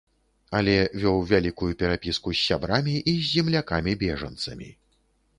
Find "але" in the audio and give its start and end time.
0.59-0.73